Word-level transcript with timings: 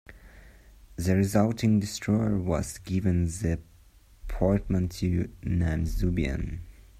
The 0.95 1.15
resulting 1.15 1.79
destroyer 1.79 2.35
was 2.39 2.79
given 2.79 3.25
the 3.25 3.59
portmanteau 4.27 5.27
name 5.43 5.83
"Zubian". 5.85 6.61